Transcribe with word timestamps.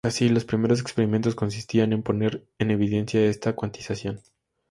Así, 0.03 0.29
los 0.29 0.45
primeros 0.45 0.81
experimentos 0.81 1.35
consistían 1.35 1.93
en 1.93 2.01
poner 2.01 2.43
en 2.57 2.71
evidencia 2.71 3.23
esta 3.23 3.53
cuantización. 3.55 4.19